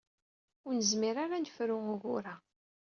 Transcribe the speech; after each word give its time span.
Ur 0.65 0.71
nezmir 0.75 1.15
ara 1.23 1.35
ad 1.37 1.43
nefru 1.43 1.77
ugur-a. 1.93 2.35